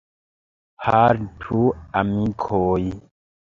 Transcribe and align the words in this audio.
Haltu, 0.85 1.61
amikoj! 2.03 2.81